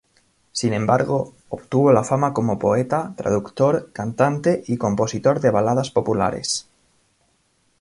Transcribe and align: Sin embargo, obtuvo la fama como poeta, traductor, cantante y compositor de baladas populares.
Sin 0.51 0.73
embargo, 0.73 1.35
obtuvo 1.49 1.91
la 1.93 2.03
fama 2.03 2.33
como 2.33 2.57
poeta, 2.57 3.13
traductor, 3.15 3.91
cantante 3.93 4.63
y 4.65 4.77
compositor 4.77 5.39
de 5.41 5.51
baladas 5.51 5.91
populares. 5.91 6.67